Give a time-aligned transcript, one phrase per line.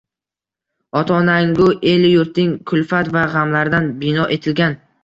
[1.01, 4.81] Ota-onangu elu-yurting kulfat va g’amlaridan bino etilgan.